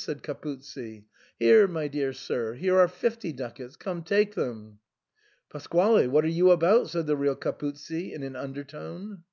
[0.00, 1.06] said Capuzzi."
[1.40, 4.78] Here, my dear sir, here are fifty ducats, come take them."
[5.50, 9.24] "Pasquale, what are you about?" said the real Capuzzi in an undertone.